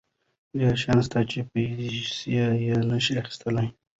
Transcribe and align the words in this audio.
ډېر 0.59 0.75
شیان 0.81 0.99
شته 1.05 1.19
چې 1.31 1.39
پیسې 1.51 2.43
یې 2.65 2.75
نشي 2.89 3.13
اخیستلی. 3.21 3.67